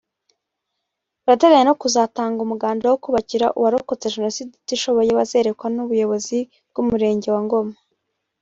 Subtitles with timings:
[1.25, 6.39] Barateganya no kuzatanga umuganda wo kubakira uwarokotse jenoside utishoboye bazerekwa n’ubuyobozi
[6.69, 7.75] bw’Umurenge wa Ngoma